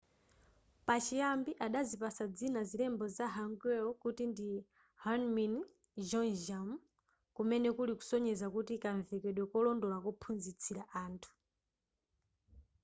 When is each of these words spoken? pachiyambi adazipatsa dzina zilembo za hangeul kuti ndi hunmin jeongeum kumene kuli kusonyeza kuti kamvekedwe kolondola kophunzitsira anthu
pachiyambi 0.87 1.51
adazipatsa 1.65 2.23
dzina 2.37 2.61
zilembo 2.69 3.05
za 3.17 3.25
hangeul 3.35 3.87
kuti 4.03 4.23
ndi 4.31 4.49
hunmin 5.03 5.53
jeongeum 6.09 6.69
kumene 7.35 7.69
kuli 7.77 7.93
kusonyeza 7.99 8.45
kuti 8.55 8.73
kamvekedwe 8.83 9.45
kolondola 9.53 9.97
kophunzitsira 10.05 10.83
anthu 11.03 11.31